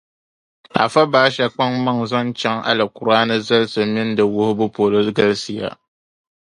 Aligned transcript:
Afa 0.83 1.01
Basha 1.11 1.45
kpaŋ 1.53 1.71
maŋa 1.85 2.05
zaŋ 2.11 2.27
chaŋ 2.39 2.57
Alikuraani 2.69 3.35
zalisi 3.47 3.81
mini 3.93 4.13
di 4.17 4.23
wuhibu 4.33 4.65
polo 4.75 4.97
galsiya. 5.17 5.69